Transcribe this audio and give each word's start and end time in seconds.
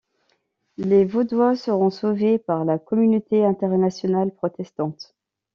Les 0.77 1.05
vaudois 1.05 1.55
seront 1.55 1.91
sauvés 1.91 2.39
par 2.39 2.65
la 2.65 2.79
communauté 2.79 3.45
internationale 3.45 4.33
protestante. 4.33 5.13